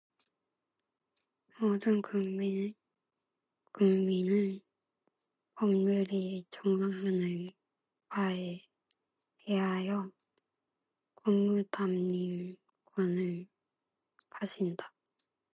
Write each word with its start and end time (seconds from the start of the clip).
모든 1.59 2.01
국민은 2.01 2.73
법률이 5.59 6.43
정하는 6.49 7.51
바에 8.09 8.61
의하여 9.45 10.11
공무담임권을 11.13 13.47
가진다. 14.27 14.91